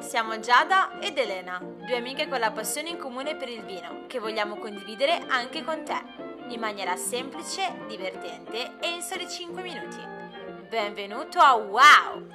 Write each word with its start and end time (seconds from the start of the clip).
Siamo 0.00 0.40
Giada 0.40 0.98
ed 0.98 1.18
Elena, 1.18 1.58
due 1.58 1.96
amiche 1.96 2.26
con 2.26 2.40
la 2.40 2.50
passione 2.50 2.88
in 2.88 2.98
comune 2.98 3.36
per 3.36 3.48
il 3.48 3.62
vino, 3.64 4.06
che 4.06 4.18
vogliamo 4.18 4.56
condividere 4.56 5.12
anche 5.28 5.62
con 5.62 5.84
te, 5.84 6.02
in 6.48 6.58
maniera 6.58 6.96
semplice, 6.96 7.84
divertente 7.86 8.78
e 8.80 8.88
in 8.88 9.02
soli 9.02 9.28
5 9.28 9.62
minuti. 9.62 9.98
Benvenuto 10.68 11.38
a 11.38 11.54
Wow! 11.54 12.28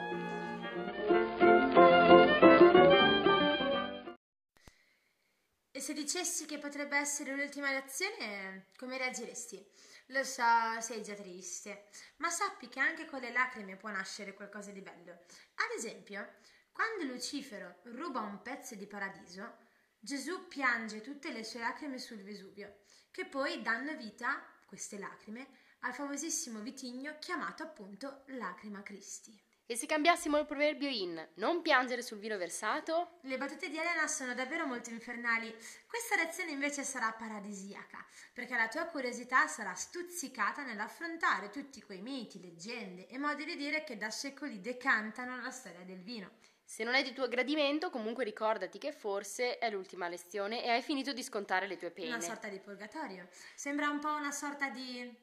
E 5.72 5.80
se 5.82 5.94
dicessi 5.94 6.46
che 6.46 6.60
potrebbe 6.60 6.98
essere 6.98 7.36
l'ultima 7.36 7.72
lezione, 7.72 8.68
come 8.78 8.98
reagiresti? 8.98 9.66
Lo 10.10 10.24
so, 10.24 10.44
sei 10.80 11.02
già 11.02 11.16
triste, 11.16 11.88
ma 12.18 12.30
sappi 12.30 12.70
che 12.70 12.80
anche 12.80 13.06
con 13.06 13.20
le 13.20 13.32
lacrime 13.32 13.76
può 13.76 13.90
nascere 13.90 14.34
qualcosa 14.34 14.72
di 14.72 14.82
bello. 14.82 15.12
Ad 15.12 15.76
esempio, 15.76 16.36
quando 16.76 17.06
Lucifero 17.06 17.78
ruba 17.84 18.20
un 18.20 18.42
pezzo 18.42 18.76
di 18.76 18.86
paradiso, 18.86 19.60
Gesù 19.98 20.50
piange 20.50 21.00
tutte 21.00 21.32
le 21.32 21.46
sue 21.46 21.62
lacrime 21.62 21.98
sul 22.00 22.22
Vesuvio, 22.22 22.80
che 23.12 23.26
poi 23.26 23.62
danno 23.62 23.96
vita, 23.96 24.46
queste 24.66 24.98
lacrime, 24.98 25.48
al 25.80 25.94
famosissimo 25.94 26.60
vitigno 26.60 27.16
chiamato 27.18 27.64
appunto 27.64 28.24
Lacrima 28.26 28.84
Christi. 28.84 29.42
E 29.66 29.78
se 29.78 29.86
cambiassimo 29.86 30.38
il 30.38 30.46
proverbio 30.46 30.90
in 30.90 31.30
non 31.36 31.62
piangere 31.62 32.02
sul 32.02 32.20
vino 32.20 32.36
versato? 32.38 33.20
Le 33.22 33.38
battute 33.38 33.70
di 33.70 33.78
Elena 33.78 34.06
sono 34.08 34.34
davvero 34.34 34.66
molto 34.66 34.90
infernali. 34.90 35.56
Questa 35.88 36.18
lezione 36.18 36.52
invece 36.52 36.84
sarà 36.84 37.14
paradisiaca, 37.14 38.06
perché 38.34 38.54
la 38.58 38.68
tua 38.68 38.84
curiosità 38.84 39.48
sarà 39.48 39.74
stuzzicata 39.74 40.64
nell'affrontare 40.64 41.52
tutti 41.52 41.82
quei 41.82 42.02
miti, 42.02 42.42
leggende 42.42 43.08
e 43.08 43.18
modi 43.18 43.46
di 43.46 43.56
dire 43.56 43.86
che 43.86 43.96
da 43.96 44.12
secoli 44.12 44.60
decantano 44.60 45.40
la 45.40 45.52
storia 45.52 45.86
del 45.86 46.04
vino. 46.04 46.32
Se 46.68 46.84
non 46.84 46.96
è 46.96 47.04
di 47.04 47.14
tuo 47.14 47.28
gradimento, 47.28 47.92
comunque 47.92 48.24
ricordati 48.24 48.80
che 48.80 48.92
forse 48.92 49.60
è 49.60 49.70
l'ultima 49.70 50.08
lezione 50.08 50.64
e 50.64 50.70
hai 50.70 50.82
finito 50.82 51.14
di 51.14 51.22
scontare 51.22 51.68
le 51.68 51.78
tue 51.78 51.92
pene. 51.92 52.08
Una 52.08 52.20
sorta 52.20 52.48
di 52.48 52.60
purgatorio. 52.60 53.30
Sembra 53.54 53.90
un 53.90 54.00
po' 54.00 54.12
una 54.12 54.32
sorta 54.32 54.70
di 54.70 55.16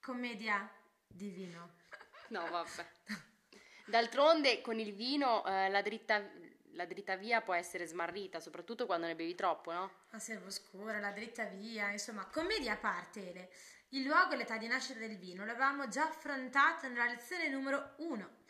commedia 0.00 0.68
di 1.06 1.28
vino. 1.28 1.74
No, 2.28 2.48
vabbè. 2.48 2.86
D'altronde 3.86 4.62
con 4.62 4.80
il 4.80 4.94
vino 4.94 5.44
eh, 5.44 5.68
la, 5.68 5.82
dritta, 5.82 6.20
la 6.72 6.86
dritta 6.86 7.14
via 7.14 7.42
può 7.42 7.54
essere 7.54 7.86
smarrita, 7.86 8.40
soprattutto 8.40 8.86
quando 8.86 9.06
ne 9.06 9.14
bevi 9.14 9.34
troppo, 9.34 9.72
no? 9.72 9.92
La 10.10 10.18
servo 10.18 10.50
scura, 10.50 10.98
la 10.98 11.12
dritta 11.12 11.44
via, 11.44 11.90
insomma, 11.90 12.26
commedia 12.26 12.72
a 12.72 12.78
parte, 12.78 13.28
Ele. 13.28 13.50
Il 13.90 14.04
luogo 14.04 14.32
e 14.32 14.36
l'età 14.38 14.56
di 14.56 14.66
nascita 14.66 14.98
del 14.98 15.16
vino 15.16 15.44
l'avevamo 15.44 15.86
già 15.88 16.08
affrontato 16.08 16.88
nella 16.88 17.06
lezione 17.06 17.48
numero 17.48 17.94
uno, 17.98 18.44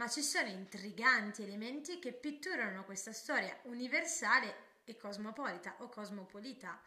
ma 0.00 0.08
ci 0.08 0.22
sono 0.22 0.48
intriganti 0.48 1.42
elementi 1.42 1.98
che 1.98 2.14
pitturano 2.14 2.84
questa 2.84 3.12
storia 3.12 3.54
universale 3.64 4.78
e 4.84 4.96
cosmopolita 4.96 5.76
o 5.80 5.90
cosmopolita. 5.90 6.80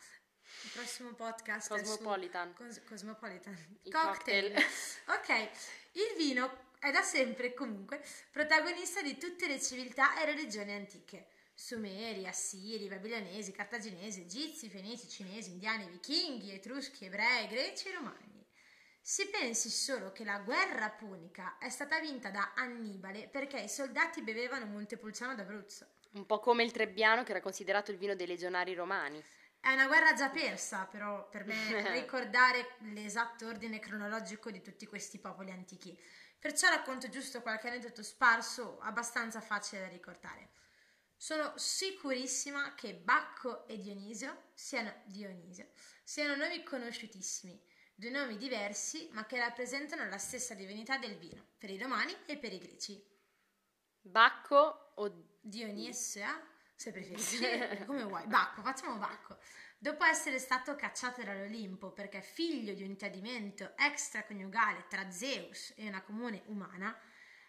Il 0.64 0.72
prossimo 0.72 1.14
podcast 1.14 1.68
Cosmopolitan. 1.70 2.56
Cos- 2.56 2.82
Cosmopolitan. 2.84 3.56
Cocktail. 3.84 4.52
cocktail. 4.52 4.56
ok, 5.16 5.50
il 5.92 6.16
vino 6.18 6.72
è 6.80 6.90
da 6.90 7.04
sempre 7.04 7.54
comunque 7.54 8.04
protagonista 8.32 9.04
di 9.04 9.16
tutte 9.20 9.46
le 9.46 9.62
civiltà 9.62 10.20
e 10.20 10.26
religioni 10.26 10.74
antiche. 10.74 11.28
Sumeri, 11.54 12.26
Assiri, 12.26 12.88
Babilonesi, 12.88 13.52
Cartaginesi, 13.52 14.22
Egizi, 14.22 14.70
Fenici, 14.70 15.08
Cinesi, 15.08 15.52
Indiani, 15.52 15.88
Vichinghi, 15.88 16.52
Etruschi, 16.52 17.06
Ebrei, 17.06 17.48
Greci 17.48 17.90
e 17.90 17.94
Romani. 17.94 18.33
Si 19.06 19.28
pensi 19.28 19.70
solo 19.70 20.14
che 20.14 20.24
la 20.24 20.40
guerra 20.40 20.90
punica 20.90 21.58
è 21.58 21.68
stata 21.68 22.00
vinta 22.00 22.30
da 22.30 22.54
Annibale 22.56 23.28
perché 23.28 23.60
i 23.60 23.68
soldati 23.68 24.22
bevevano 24.22 24.66
Montepulciano 24.66 25.36
d'Abruzzo. 25.36 25.96
Un 26.14 26.26
po' 26.26 26.40
come 26.40 26.64
il 26.64 26.72
Trebbiano 26.72 27.24
che 27.24 27.32
era 27.32 27.42
considerato 27.42 27.92
il 27.92 27.98
vino 27.98 28.16
dei 28.16 28.28
legionari 28.28 28.74
romani. 28.74 29.22
È 29.60 29.74
una 29.74 29.88
guerra 29.88 30.14
già 30.14 30.30
persa, 30.30 30.86
però, 30.86 31.28
per 31.28 31.44
me 31.44 31.92
ricordare 31.92 32.78
l'esatto 32.94 33.46
ordine 33.46 33.80
cronologico 33.80 34.50
di 34.52 34.62
tutti 34.62 34.86
questi 34.86 35.20
popoli 35.20 35.52
antichi. 35.52 36.02
Perciò 36.40 36.70
racconto 36.70 37.10
giusto 37.10 37.42
qualche 37.42 37.68
aneddoto 37.68 38.04
sparso, 38.04 38.80
abbastanza 38.80 39.42
facile 39.42 39.82
da 39.82 39.90
ricordare. 39.90 40.52
Sono 41.18 41.52
sicurissima 41.58 42.74
che 42.74 42.96
Bacco 42.96 43.68
e 43.68 43.78
Dionisio 43.78 44.44
siano, 44.54 44.94
Dionisio 45.08 45.68
siano 46.04 46.36
nomi 46.36 46.64
conosciutissimi, 46.64 47.62
due 47.96 48.10
nomi 48.10 48.38
diversi 48.38 49.10
ma 49.12 49.26
che 49.26 49.38
rappresentano 49.38 50.08
la 50.08 50.18
stessa 50.18 50.54
divinità 50.54 50.98
del 50.98 51.18
vino, 51.18 51.46
per 51.58 51.70
i 51.70 51.78
romani 51.78 52.16
e 52.26 52.38
per 52.38 52.54
i 52.54 52.60
greci. 52.60 53.02
Bacco 54.02 54.94
o 54.96 55.38
Dionisia, 55.42 56.42
se 56.76 56.92
preferisci, 56.92 57.40
come 57.86 58.04
vuoi. 58.04 58.26
Bacco, 58.28 58.62
facciamo 58.62 58.98
Bacco. 58.98 59.38
Dopo 59.78 60.04
essere 60.06 60.40
stato 60.40 60.76
cacciato 60.76 61.24
dall'Olimpo 61.24 61.92
perché 61.92 62.22
figlio 62.22 62.74
di 62.74 62.84
un 62.84 62.96
tradimento 62.96 63.74
extraconiugale 63.78 64.86
tra 64.88 65.10
Zeus 65.12 65.74
e 65.76 65.88
una 65.88 66.02
comune 66.02 66.44
umana, 66.46 66.98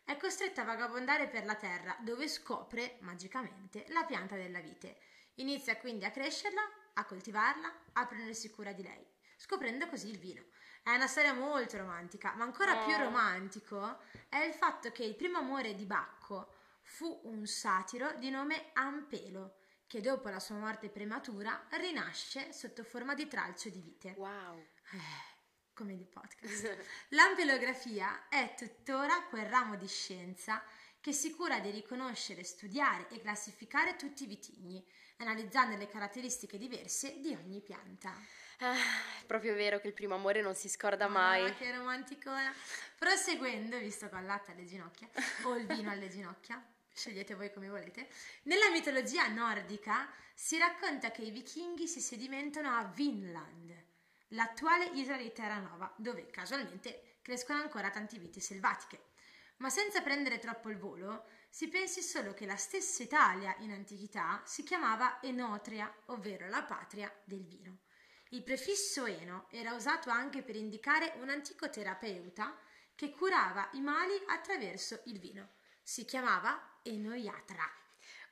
è 0.05 0.17
costretto 0.17 0.61
a 0.61 0.65
vagabondare 0.65 1.29
per 1.29 1.45
la 1.45 1.55
terra 1.55 1.97
dove 2.01 2.29
scopre, 2.29 2.99
magicamente, 3.01 3.87
la 3.89 4.05
pianta 4.05 4.37
della 4.37 4.61
vite. 4.61 4.99
Inizia 5.37 5.77
quindi 5.77 6.05
a 6.05 6.11
crescerla, 6.11 6.61
a 6.95 7.05
coltivarla, 7.05 7.83
a 7.95 8.07
prendersi 8.07 8.51
cura 8.51 8.73
di 8.73 8.83
lei, 8.83 9.07
scoprendo 9.45 9.87
così 9.89 10.09
il 10.09 10.19
vino. 10.19 10.43
È 10.83 10.95
una 10.95 11.07
storia 11.07 11.35
molto 11.35 11.77
romantica, 11.77 12.33
ma 12.35 12.45
ancora 12.45 12.77
più 12.79 12.95
Oh. 12.95 12.99
romantico 13.05 13.99
è 14.31 14.39
il 14.39 14.55
fatto 14.55 14.91
che 14.91 15.05
il 15.05 15.15
primo 15.17 15.39
amore 15.39 15.75
di 15.75 15.85
Bacco 15.85 16.53
fu 16.83 17.21
un 17.25 17.47
satiro 17.47 18.15
di 18.15 18.31
nome 18.31 18.71
Ampelo, 18.73 19.57
che 19.87 20.01
dopo 20.01 20.31
la 20.31 20.41
sua 20.41 20.57
morte 20.57 20.89
prematura 20.89 21.67
rinasce 21.73 22.53
sotto 22.53 22.85
forma 22.85 23.15
di 23.15 23.27
tralcio 23.29 23.69
di 23.69 23.81
vite. 23.81 24.15
Wow. 24.17 24.59
Eh, 24.93 25.33
come 25.75 25.95
di 25.97 26.07
podcast. 26.07 26.77
L'ampelografia 27.11 28.29
è 28.29 28.55
tuttora 28.57 29.25
quel 29.29 29.47
ramo 29.47 29.77
di 29.77 29.87
scienza 29.87 30.63
che 31.05 31.13
si 31.13 31.35
cura 31.35 31.61
di 31.61 31.69
riconoscere, 31.69 32.45
studiare 32.45 33.09
e 33.11 33.21
classificare 33.21 33.95
tutti 33.95 34.23
i 34.23 34.27
vitigni, 34.27 34.83
analizzando 35.19 35.77
le 35.77 35.87
caratteristiche 35.87 36.57
diverse 36.57 37.21
di 37.21 37.35
ogni 37.35 37.61
pianta. 37.61 38.11
Ah, 38.61 38.73
è 39.21 39.25
proprio 39.27 39.53
vero 39.55 39.79
che 39.81 39.89
il 39.89 39.93
primo 39.93 40.15
amore 40.15 40.41
non 40.41 40.55
si 40.55 40.67
scorda 40.67 41.07
mai. 41.07 41.45
Ah, 41.45 41.53
che 41.57 41.77
romanticona. 41.77 42.51
Proseguendo, 42.97 43.77
visto 43.77 44.09
che 44.09 44.15
ho 44.15 44.19
il 44.19 44.25
latte 44.25 44.53
alle 44.53 44.65
ginocchia 44.65 45.07
o 45.43 45.55
il 45.57 45.67
vino 45.67 45.91
alle 45.91 46.09
ginocchia, 46.09 46.67
scegliete 46.91 47.35
voi 47.35 47.53
come 47.53 47.69
volete. 47.69 48.09
Nella 48.45 48.71
mitologia 48.71 49.29
nordica 49.29 50.11
si 50.33 50.57
racconta 50.57 51.11
che 51.11 51.21
i 51.21 51.31
vichinghi 51.31 51.87
si 51.87 52.01
sedimentano 52.01 52.71
a 52.71 52.83
Vinland, 52.83 53.75
l'attuale 54.29 54.87
isola 54.95 55.19
di 55.19 55.31
Terranova, 55.35 55.93
dove 55.99 56.25
casualmente 56.31 57.19
crescono 57.21 57.61
ancora 57.61 57.91
tante 57.91 58.17
viti 58.17 58.41
selvatiche. 58.41 59.13
Ma 59.59 59.71
senza 59.71 60.03
prendere 60.03 60.39
troppo 60.39 60.69
il 60.69 60.79
volo, 60.79 61.27
si 61.49 61.69
pensi 61.69 62.03
solo 62.03 62.35
che 62.35 62.47
la 62.47 62.57
stessa 62.57 63.03
Italia 63.03 63.55
in 63.61 63.71
antichità 63.71 64.43
si 64.45 64.63
chiamava 64.63 65.23
Enotria, 65.23 65.93
ovvero 66.07 66.49
la 66.49 66.65
patria 66.65 67.13
del 67.25 67.45
vino. 67.47 67.79
Il 68.31 68.43
prefisso 68.43 69.07
eno 69.07 69.47
era 69.51 69.75
usato 69.75 70.11
anche 70.11 70.43
per 70.43 70.57
indicare 70.57 71.15
un 71.21 71.29
antico 71.29 71.71
terapeuta 71.71 72.59
che 72.97 73.11
curava 73.11 73.69
i 73.73 73.81
mali 73.81 74.21
attraverso 74.27 75.01
il 75.05 75.21
vino. 75.21 75.51
Si 75.83 76.05
chiamava 76.05 76.79
Enoiatra. 76.83 77.84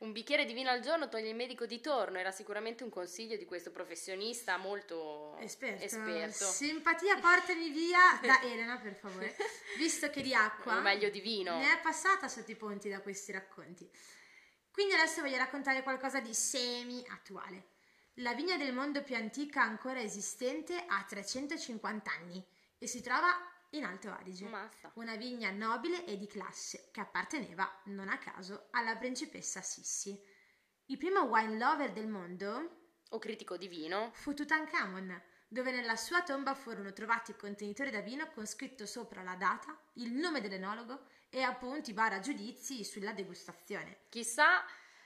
Un 0.02 0.10
bicchiere 0.10 0.44
di 0.44 0.52
vino 0.52 0.68
al 0.68 0.80
giorno 0.80 1.08
toglie 1.08 1.28
il 1.28 1.36
medico 1.36 1.64
di 1.64 1.80
torno, 1.80 2.18
era 2.18 2.32
sicuramente 2.32 2.82
un 2.82 2.90
consiglio 2.90 3.36
di 3.36 3.44
questo 3.44 3.70
professionista 3.70 4.56
molto 4.56 5.36
Esperto. 5.38 5.84
esperto. 5.84 6.44
Simpatia, 6.44 7.20
portami 7.20 7.70
via 7.70 8.18
da 8.20 8.40
Elena, 8.42 8.78
per 8.78 8.96
favore. 8.96 9.36
Visto 9.78 10.10
che 10.10 10.20
di 10.22 10.34
acqua 10.34 10.78
O 10.78 10.80
meglio 10.80 11.08
di 11.08 11.20
vino. 11.20 11.56
ne 11.56 11.74
è 11.74 11.80
passata 11.80 12.26
sotto 12.26 12.50
i 12.50 12.56
ponti 12.56 12.88
da 12.88 13.00
questi 13.00 13.30
racconti. 13.30 13.88
Quindi 14.72 14.94
adesso 14.94 15.20
voglio 15.20 15.36
raccontare 15.36 15.84
qualcosa 15.84 16.18
di 16.18 16.34
semi-attuale. 16.34 17.66
La 18.14 18.34
vigna 18.34 18.56
del 18.56 18.72
mondo 18.72 19.04
più 19.04 19.14
antica 19.14 19.62
ancora 19.62 20.00
esistente 20.00 20.84
ha 20.84 21.04
350 21.08 22.10
anni 22.10 22.44
e 22.76 22.88
si 22.88 23.00
trova 23.02 23.28
in 23.72 23.84
Alto 23.84 24.10
Adige. 24.10 24.46
Ammazza. 24.46 24.90
Una 24.94 25.16
vigna 25.16 25.50
nobile 25.50 26.04
e 26.04 26.16
di 26.16 26.26
classe 26.26 26.88
che 26.90 27.00
apparteneva, 27.00 27.80
non 27.84 28.08
a 28.08 28.18
caso, 28.18 28.68
alla 28.70 28.96
principessa 28.96 29.60
Sissi. 29.62 30.18
Il 30.86 30.98
primo 30.98 31.22
wine 31.22 31.56
lover 31.58 31.92
del 31.92 32.08
mondo 32.08 32.80
O 33.10 33.18
critico 33.18 33.56
di 33.56 33.68
vino. 33.68 34.10
fu 34.14 34.32
Tutankhamon, 34.32 35.22
dove 35.48 35.70
nella 35.70 35.96
sua 35.96 36.22
tomba 36.22 36.54
furono 36.54 36.92
trovati 36.92 37.36
contenitori 37.36 37.90
da 37.90 38.00
vino 38.00 38.30
con 38.30 38.46
scritto 38.46 38.86
sopra 38.86 39.22
la 39.22 39.34
data, 39.34 39.78
il 39.94 40.12
nome 40.12 40.40
dell'enologo 40.40 41.06
e 41.28 41.42
appunti 41.42 41.92
bara 41.92 42.20
giudizi 42.20 42.84
sulla 42.84 43.12
degustazione. 43.12 44.04
Chissà 44.08 44.64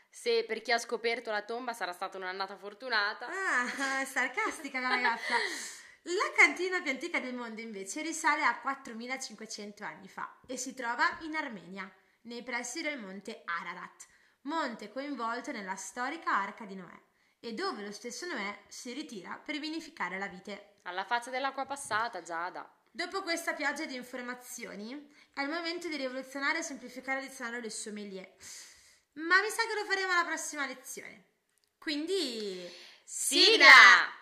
se 0.09 0.45
per 0.47 0.63
chi 0.63 0.73
ha 0.73 0.79
scoperto 0.79 1.31
la 1.31 1.43
tomba 1.43 1.73
sarà 1.73 1.93
stata 1.93 2.17
un'annata 2.17 2.57
fortunata. 2.57 3.27
Ah, 3.29 4.05
sarcastica 4.05 4.81
la 4.81 4.89
ragazza. 4.89 5.35
La 6.09 6.31
cantina 6.37 6.81
più 6.81 6.93
antica 6.93 7.19
del 7.19 7.35
mondo 7.35 7.61
invece 7.61 8.01
risale 8.01 8.45
a 8.45 8.61
4500 8.61 9.83
anni 9.83 10.07
fa 10.07 10.39
e 10.47 10.57
si 10.57 10.73
trova 10.73 11.19
in 11.23 11.35
Armenia, 11.35 11.91
nei 12.23 12.45
pressi 12.45 12.81
del 12.81 13.01
monte 13.01 13.43
Ararat, 13.45 14.07
monte 14.43 14.93
coinvolto 14.93 15.51
nella 15.51 15.75
storica 15.75 16.31
arca 16.31 16.65
di 16.65 16.77
Noè, 16.77 16.97
e 17.41 17.55
dove 17.55 17.83
lo 17.83 17.91
stesso 17.91 18.25
Noè 18.27 18.57
si 18.69 18.93
ritira 18.93 19.35
per 19.45 19.59
vinificare 19.59 20.17
la 20.17 20.29
vite. 20.29 20.77
Alla 20.83 21.05
faccia 21.05 21.31
dell'acqua 21.31 21.67
passata, 21.67 22.23
Giada. 22.23 22.73
Dopo 22.89 23.23
questa 23.23 23.55
pioggia 23.55 23.85
di 23.85 23.97
informazioni, 23.97 25.13
è 25.33 25.41
il 25.41 25.49
momento 25.49 25.89
di 25.89 25.97
rivoluzionare 25.97 26.59
e 26.59 26.63
semplificare 26.63 27.21
il 27.21 27.29
dizionario 27.29 27.61
del 27.61 27.73
sommelier. 27.73 28.33
Ma 29.15 29.41
mi 29.41 29.49
sa 29.49 29.67
che 29.67 29.75
lo 29.75 29.85
faremo 29.85 30.13
alla 30.13 30.25
prossima 30.25 30.67
lezione. 30.67 31.25
Quindi... 31.79 32.65
Sigla! 33.03 34.16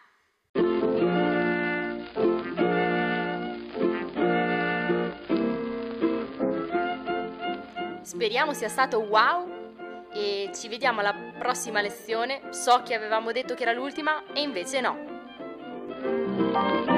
Speriamo 8.14 8.52
sia 8.52 8.68
stato 8.68 9.00
wow 9.00 9.44
e 10.12 10.48
ci 10.54 10.68
vediamo 10.68 11.00
alla 11.00 11.32
prossima 11.36 11.80
lezione. 11.80 12.42
So 12.50 12.82
che 12.84 12.94
avevamo 12.94 13.32
detto 13.32 13.54
che 13.54 13.62
era 13.62 13.72
l'ultima 13.72 14.22
e 14.32 14.40
invece 14.40 14.80
no. 14.80 16.93